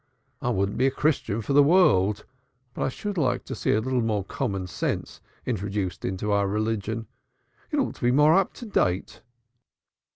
[0.41, 2.25] I wouldn't be a Christian for the world,
[2.73, 7.05] but I should like to see a little more common sense introduced into our religion;
[7.69, 9.21] it ought to be more up to date.